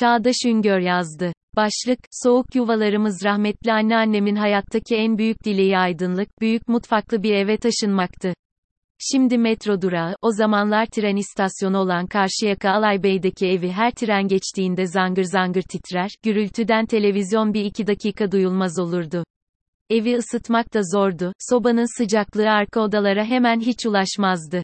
Çağdaş 0.00 0.36
Üngör 0.46 0.78
yazdı. 0.78 1.32
Başlık, 1.56 1.98
soğuk 2.10 2.54
yuvalarımız 2.54 3.24
rahmetli 3.24 3.72
anneannemin 3.72 4.36
hayattaki 4.36 4.96
en 4.96 5.18
büyük 5.18 5.44
dileği 5.44 5.78
aydınlık, 5.78 6.40
büyük 6.40 6.68
mutfaklı 6.68 7.22
bir 7.22 7.34
eve 7.34 7.56
taşınmaktı. 7.56 8.34
Şimdi 8.98 9.38
metro 9.38 9.82
durağı, 9.82 10.14
o 10.22 10.32
zamanlar 10.32 10.86
tren 10.86 11.16
istasyonu 11.16 11.78
olan 11.78 12.06
Karşıyaka 12.06 12.70
Alaybey'deki 12.70 13.46
evi 13.46 13.70
her 13.70 13.90
tren 13.90 14.28
geçtiğinde 14.28 14.86
zangır 14.86 15.24
zangır 15.24 15.62
titrer, 15.62 16.10
gürültüden 16.24 16.86
televizyon 16.86 17.54
bir 17.54 17.64
iki 17.64 17.86
dakika 17.86 18.32
duyulmaz 18.32 18.78
olurdu. 18.78 19.24
Evi 19.90 20.16
ısıtmak 20.16 20.74
da 20.74 20.80
zordu, 20.94 21.32
sobanın 21.38 21.98
sıcaklığı 21.98 22.50
arka 22.50 22.80
odalara 22.80 23.24
hemen 23.24 23.60
hiç 23.60 23.86
ulaşmazdı. 23.86 24.62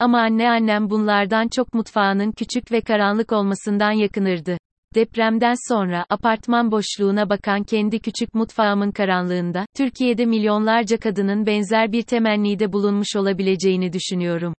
Ama 0.00 0.20
anneannem 0.20 0.90
bunlardan 0.90 1.48
çok 1.48 1.74
mutfağının 1.74 2.32
küçük 2.32 2.72
ve 2.72 2.80
karanlık 2.80 3.32
olmasından 3.32 3.92
yakınırdı. 3.92 4.59
Depremden 4.94 5.54
sonra, 5.68 6.06
apartman 6.08 6.70
boşluğuna 6.70 7.30
bakan 7.30 7.64
kendi 7.64 7.98
küçük 7.98 8.34
mutfağımın 8.34 8.90
karanlığında, 8.90 9.66
Türkiye'de 9.76 10.26
milyonlarca 10.26 10.96
kadının 10.96 11.46
benzer 11.46 11.92
bir 11.92 12.02
temennide 12.02 12.72
bulunmuş 12.72 13.16
olabileceğini 13.16 13.92
düşünüyorum. 13.92 14.54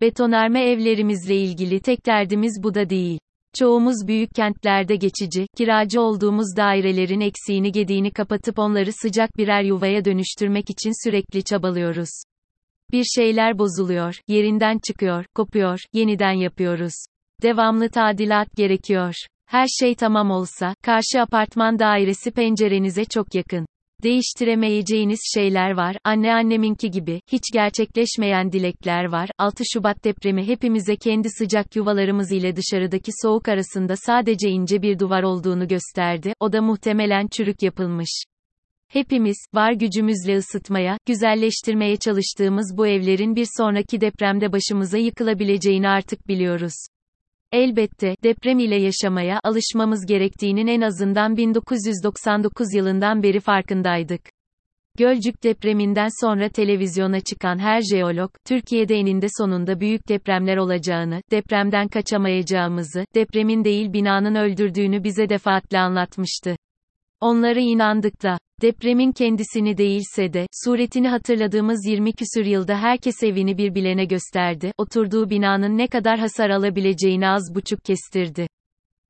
Betonarme 0.00 0.70
evlerimizle 0.70 1.36
ilgili 1.36 1.80
tek 1.80 2.06
derdimiz 2.06 2.60
bu 2.62 2.74
da 2.74 2.90
değil. 2.90 3.18
Çoğumuz 3.58 4.06
büyük 4.06 4.34
kentlerde 4.34 4.96
geçici, 4.96 5.46
kiracı 5.56 6.00
olduğumuz 6.00 6.56
dairelerin 6.56 7.20
eksiğini 7.20 7.72
gediğini 7.72 8.10
kapatıp 8.10 8.58
onları 8.58 8.92
sıcak 8.92 9.36
birer 9.36 9.62
yuvaya 9.62 10.04
dönüştürmek 10.04 10.70
için 10.70 11.08
sürekli 11.08 11.44
çabalıyoruz. 11.44 12.10
Bir 12.92 13.04
şeyler 13.04 13.58
bozuluyor, 13.58 14.14
yerinden 14.28 14.78
çıkıyor, 14.86 15.24
kopuyor, 15.34 15.78
yeniden 15.92 16.32
yapıyoruz. 16.32 16.94
Devamlı 17.42 17.88
tadilat 17.90 18.56
gerekiyor. 18.56 19.14
Her 19.48 19.66
şey 19.66 19.94
tamam 19.94 20.30
olsa, 20.30 20.74
karşı 20.82 21.20
apartman 21.22 21.78
dairesi 21.78 22.30
pencerenize 22.30 23.04
çok 23.04 23.34
yakın. 23.34 23.66
Değiştiremeyeceğiniz 24.02 25.20
şeyler 25.34 25.70
var, 25.70 25.96
anneanneminki 26.04 26.90
gibi, 26.90 27.20
hiç 27.32 27.42
gerçekleşmeyen 27.52 28.52
dilekler 28.52 29.04
var. 29.04 29.30
6 29.38 29.62
Şubat 29.72 30.04
depremi 30.04 30.46
hepimize 30.48 30.96
kendi 30.96 31.28
sıcak 31.30 31.76
yuvalarımız 31.76 32.32
ile 32.32 32.56
dışarıdaki 32.56 33.10
soğuk 33.22 33.48
arasında 33.48 33.96
sadece 33.96 34.48
ince 34.48 34.82
bir 34.82 34.98
duvar 34.98 35.22
olduğunu 35.22 35.68
gösterdi, 35.68 36.32
o 36.40 36.52
da 36.52 36.62
muhtemelen 36.62 37.26
çürük 37.26 37.62
yapılmış. 37.62 38.22
Hepimiz, 38.88 39.46
var 39.54 39.72
gücümüzle 39.72 40.36
ısıtmaya, 40.36 40.98
güzelleştirmeye 41.06 41.96
çalıştığımız 41.96 42.74
bu 42.76 42.86
evlerin 42.86 43.36
bir 43.36 43.46
sonraki 43.56 44.00
depremde 44.00 44.52
başımıza 44.52 44.98
yıkılabileceğini 44.98 45.88
artık 45.88 46.28
biliyoruz. 46.28 46.74
Elbette, 47.52 48.14
deprem 48.22 48.58
ile 48.58 48.76
yaşamaya 48.76 49.40
alışmamız 49.44 50.06
gerektiğinin 50.06 50.66
en 50.66 50.80
azından 50.80 51.36
1999 51.36 52.74
yılından 52.74 53.22
beri 53.22 53.40
farkındaydık. 53.40 54.20
Gölcük 54.98 55.42
depreminden 55.44 56.08
sonra 56.20 56.48
televizyona 56.48 57.20
çıkan 57.20 57.58
her 57.58 57.80
jeolog, 57.80 58.30
Türkiye'de 58.46 58.94
eninde 58.94 59.26
sonunda 59.38 59.80
büyük 59.80 60.08
depremler 60.08 60.56
olacağını, 60.56 61.22
depremden 61.30 61.88
kaçamayacağımızı, 61.88 63.04
depremin 63.14 63.64
değil 63.64 63.92
binanın 63.92 64.34
öldürdüğünü 64.34 65.04
bize 65.04 65.28
defaatle 65.28 65.78
anlatmıştı. 65.78 66.56
Onlara 67.20 67.60
inandık 67.60 68.22
da, 68.22 68.38
depremin 68.62 69.12
kendisini 69.12 69.76
değilse 69.76 70.32
de, 70.32 70.46
suretini 70.64 71.08
hatırladığımız 71.08 71.86
20 71.86 72.12
küsür 72.12 72.44
yılda 72.44 72.78
herkes 72.78 73.22
evini 73.22 73.58
bir 73.58 73.74
bilene 73.74 74.04
gösterdi, 74.04 74.72
oturduğu 74.78 75.30
binanın 75.30 75.78
ne 75.78 75.86
kadar 75.86 76.18
hasar 76.18 76.50
alabileceğini 76.50 77.28
az 77.28 77.54
buçuk 77.54 77.84
kestirdi. 77.84 78.48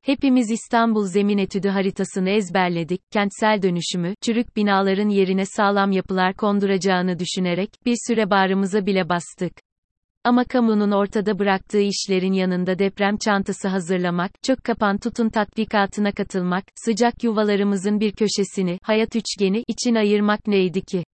Hepimiz 0.03 0.51
İstanbul 0.51 1.07
zemin 1.07 1.39
etüdü 1.39 1.69
haritasını 1.69 2.31
ezberledik, 2.31 3.01
kentsel 3.13 3.63
dönüşümü, 3.63 4.15
çürük 4.23 4.57
binaların 4.57 5.09
yerine 5.09 5.45
sağlam 5.45 5.93
yapılar 5.93 6.35
konduracağını 6.35 7.19
düşünerek, 7.19 7.71
bir 7.87 7.97
süre 8.09 8.31
bağrımıza 8.31 8.87
bile 8.87 9.09
bastık. 9.09 9.53
Ama 10.29 10.45
kamunun 10.45 10.91
ortada 10.91 11.39
bıraktığı 11.39 11.81
işlerin 11.81 12.33
yanında 12.33 12.79
deprem 12.79 13.17
çantası 13.17 13.69
hazırlamak, 13.69 14.31
çök 14.43 14.65
kapan 14.65 14.99
tutun 14.99 15.29
tatbikatına 15.29 16.13
katılmak, 16.13 16.65
sıcak 16.85 17.25
yuvalarımızın 17.25 18.01
bir 18.01 18.13
köşesini, 18.13 18.79
hayat 18.83 19.17
üçgeni, 19.17 19.63
için 19.69 19.95
ayırmak 19.95 20.47
neydi 20.47 20.81
ki? 20.81 21.05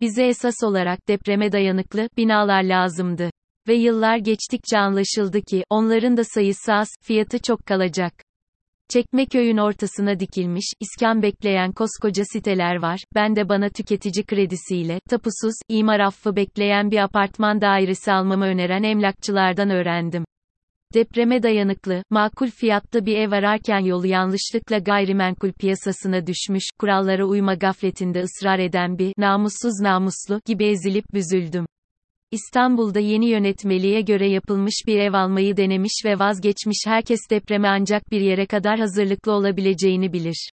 Bize 0.00 0.26
esas 0.26 0.54
olarak 0.64 1.08
depreme 1.08 1.52
dayanıklı 1.52 2.08
binalar 2.16 2.62
lazımdı. 2.62 3.30
Ve 3.68 3.74
yıllar 3.74 4.16
geçtikçe 4.16 4.78
anlaşıldı 4.78 5.40
ki, 5.42 5.64
onların 5.70 6.16
da 6.16 6.24
sayısı 6.24 6.72
az, 6.72 6.88
fiyatı 7.02 7.38
çok 7.38 7.66
kalacak. 7.66 8.25
Çekmeköy'ün 8.92 9.56
ortasına 9.56 10.20
dikilmiş, 10.20 10.64
iskan 10.80 11.22
bekleyen 11.22 11.72
koskoca 11.72 12.24
siteler 12.32 12.76
var, 12.76 13.04
ben 13.14 13.36
de 13.36 13.48
bana 13.48 13.68
tüketici 13.68 14.26
kredisiyle, 14.26 15.00
tapusuz, 15.10 15.54
imar 15.68 16.00
affı 16.00 16.36
bekleyen 16.36 16.90
bir 16.90 16.98
apartman 16.98 17.60
dairesi 17.60 18.12
almamı 18.12 18.44
öneren 18.44 18.82
emlakçılardan 18.82 19.70
öğrendim. 19.70 20.24
Depreme 20.94 21.42
dayanıklı, 21.42 22.02
makul 22.10 22.46
fiyatlı 22.46 23.06
bir 23.06 23.16
ev 23.16 23.32
ararken 23.32 23.80
yolu 23.80 24.06
yanlışlıkla 24.06 24.78
gayrimenkul 24.78 25.52
piyasasına 25.52 26.26
düşmüş, 26.26 26.64
kurallara 26.78 27.24
uyma 27.24 27.54
gafletinde 27.54 28.22
ısrar 28.22 28.58
eden 28.58 28.98
bir, 28.98 29.12
namussuz 29.18 29.80
namuslu, 29.80 30.40
gibi 30.46 30.64
ezilip 30.64 31.04
büzüldüm. 31.14 31.66
İstanbul'da 32.30 33.00
yeni 33.00 33.28
yönetmeliğe 33.28 34.00
göre 34.00 34.28
yapılmış 34.28 34.74
bir 34.86 34.98
ev 34.98 35.12
almayı 35.12 35.56
denemiş 35.56 36.02
ve 36.04 36.18
vazgeçmiş 36.18 36.78
herkes 36.86 37.20
depreme 37.30 37.68
ancak 37.68 38.10
bir 38.10 38.20
yere 38.20 38.46
kadar 38.46 38.78
hazırlıklı 38.78 39.32
olabileceğini 39.32 40.12
bilir. 40.12 40.50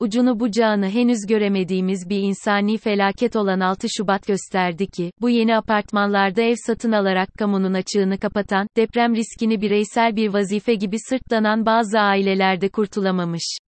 Ucunu 0.00 0.40
bucağını 0.40 0.88
henüz 0.88 1.18
göremediğimiz 1.28 2.08
bir 2.08 2.18
insani 2.18 2.78
felaket 2.78 3.36
olan 3.36 3.60
6 3.60 3.86
Şubat 3.96 4.26
gösterdi 4.26 4.86
ki, 4.86 5.10
bu 5.20 5.30
yeni 5.30 5.56
apartmanlarda 5.56 6.42
ev 6.42 6.54
satın 6.66 6.92
alarak 6.92 7.28
kamunun 7.38 7.74
açığını 7.74 8.18
kapatan, 8.18 8.66
deprem 8.76 9.16
riskini 9.16 9.60
bireysel 9.60 10.16
bir 10.16 10.28
vazife 10.28 10.74
gibi 10.74 10.96
sırtlanan 11.08 11.66
bazı 11.66 11.98
ailelerde 11.98 12.68
kurtulamamış. 12.68 13.58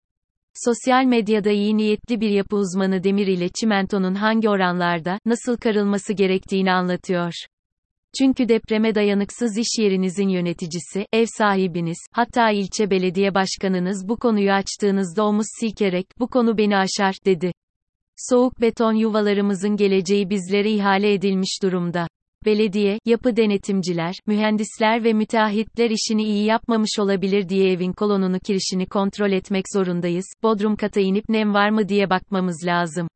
Sosyal 0.55 1.05
medyada 1.05 1.51
iyi 1.51 1.77
niyetli 1.77 2.21
bir 2.21 2.31
yapı 2.31 2.57
uzmanı 2.57 3.05
demir 3.05 3.27
ile 3.27 3.49
çimentonun 3.49 4.15
hangi 4.15 4.49
oranlarda, 4.49 5.19
nasıl 5.27 5.57
karılması 5.57 6.13
gerektiğini 6.13 6.73
anlatıyor. 6.73 7.33
Çünkü 8.19 8.49
depreme 8.49 8.95
dayanıksız 8.95 9.59
iş 9.59 9.79
yerinizin 9.79 10.29
yöneticisi, 10.29 11.07
ev 11.13 11.27
sahibiniz, 11.39 11.99
hatta 12.13 12.51
ilçe 12.51 12.91
belediye 12.91 13.35
başkanınız 13.35 14.09
bu 14.09 14.17
konuyu 14.17 14.53
açtığınızda 14.53 15.25
omuz 15.25 15.47
silkerek, 15.61 16.07
bu 16.19 16.29
konu 16.29 16.59
beni 16.59 16.77
aşar, 16.77 17.15
dedi. 17.27 17.53
Soğuk 18.17 18.61
beton 18.61 18.93
yuvalarımızın 18.93 19.77
geleceği 19.77 20.31
bizlere 20.31 20.71
ihale 20.71 21.13
edilmiş 21.13 21.63
durumda. 21.63 22.09
Belediye, 22.45 22.99
yapı 23.05 23.37
denetimciler, 23.37 24.15
mühendisler 24.27 25.05
ve 25.05 25.13
müteahhitler 25.13 25.91
işini 25.91 26.23
iyi 26.23 26.45
yapmamış 26.45 26.99
olabilir 26.99 27.49
diye 27.49 27.73
evin 27.73 27.93
kolonunu 27.93 28.39
kirişini 28.41 28.87
kontrol 28.87 29.33
etmek 29.33 29.65
zorundayız. 29.75 30.25
Bodrum 30.43 30.77
kata 30.77 31.01
inip 31.01 31.29
nem 31.29 31.55
var 31.55 31.71
mı 31.71 31.89
diye 31.89 32.11
bakmamız 32.11 32.65
lazım. 32.67 33.09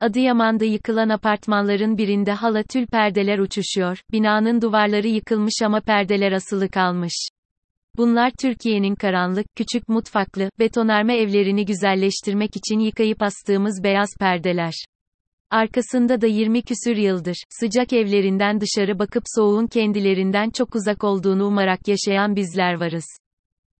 Adıyaman'da 0.00 0.64
yıkılan 0.64 1.08
apartmanların 1.08 1.98
birinde 1.98 2.32
hala 2.32 2.62
tül 2.62 2.86
perdeler 2.86 3.38
uçuşuyor. 3.38 3.98
Binanın 4.12 4.60
duvarları 4.60 5.08
yıkılmış 5.08 5.54
ama 5.64 5.80
perdeler 5.80 6.32
asılı 6.32 6.68
kalmış. 6.68 7.28
Bunlar 7.96 8.32
Türkiye'nin 8.40 8.94
karanlık, 8.94 9.46
küçük 9.56 9.88
mutfaklı, 9.88 10.50
betonarme 10.58 11.16
evlerini 11.16 11.64
güzelleştirmek 11.64 12.56
için 12.56 12.78
yıkayıp 12.78 13.22
astığımız 13.22 13.80
beyaz 13.84 14.08
perdeler. 14.20 14.84
Arkasında 15.50 16.20
da 16.20 16.26
20 16.26 16.62
küsür 16.62 16.96
yıldır, 16.96 17.36
sıcak 17.48 17.92
evlerinden 17.92 18.60
dışarı 18.60 18.98
bakıp 18.98 19.22
soğuğun 19.26 19.66
kendilerinden 19.66 20.50
çok 20.50 20.74
uzak 20.74 21.04
olduğunu 21.04 21.46
umarak 21.46 21.88
yaşayan 21.88 22.36
bizler 22.36 22.74
varız. 22.74 23.19